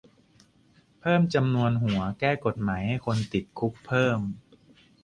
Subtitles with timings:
[0.99, 4.99] เพิ่มจำนวนหัว แก้กฎหมายให้คนติดคุกเพิ่มขึ้น